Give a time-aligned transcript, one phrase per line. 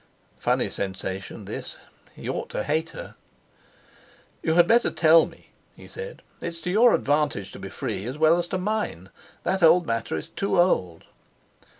[0.39, 1.77] Funny sensation this!
[2.15, 3.13] He ought to hate her.
[4.41, 8.17] "You had better tell me," he said; "it's to your advantage to be free as
[8.17, 9.11] well as to mine.
[9.43, 11.03] That old matter is too old."